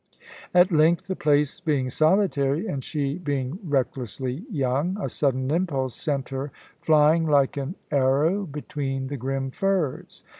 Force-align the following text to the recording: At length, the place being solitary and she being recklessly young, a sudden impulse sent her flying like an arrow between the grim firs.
At 0.51 0.71
length, 0.71 1.05
the 1.05 1.15
place 1.15 1.59
being 1.59 1.91
solitary 1.91 2.65
and 2.65 2.83
she 2.83 3.19
being 3.19 3.59
recklessly 3.63 4.43
young, 4.49 4.97
a 4.99 5.07
sudden 5.07 5.51
impulse 5.51 5.95
sent 5.95 6.29
her 6.29 6.51
flying 6.81 7.27
like 7.27 7.55
an 7.55 7.75
arrow 7.91 8.47
between 8.47 9.09
the 9.09 9.17
grim 9.17 9.51
firs. 9.51 10.23